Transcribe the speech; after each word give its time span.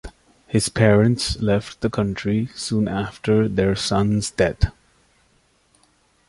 His 0.47 0.67
parents 0.67 1.39
left 1.41 1.81
the 1.81 1.89
country 1.91 2.49
soon 2.55 2.87
after 2.87 3.47
their 3.47 3.75
son's 3.75 4.31
death. 4.31 4.71